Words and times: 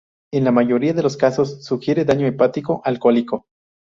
En 0.33 0.45
la 0.45 0.51
mayoría 0.51 0.93
de 0.95 1.03
los 1.03 1.15
casos 1.15 1.63
sugiere 1.63 2.05
daño 2.05 2.25
hepático 2.25 2.81
alcohólico. 2.83 3.45